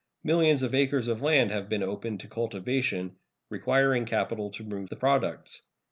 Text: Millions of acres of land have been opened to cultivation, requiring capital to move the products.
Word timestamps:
Millions 0.23 0.63
of 0.63 0.73
acres 0.73 1.07
of 1.07 1.21
land 1.21 1.51
have 1.51 1.69
been 1.69 1.83
opened 1.83 2.19
to 2.19 2.27
cultivation, 2.27 3.17
requiring 3.51 4.03
capital 4.03 4.49
to 4.49 4.63
move 4.63 4.89
the 4.89 4.95
products. 4.95 5.61